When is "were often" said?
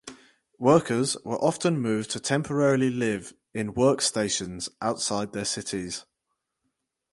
1.23-1.77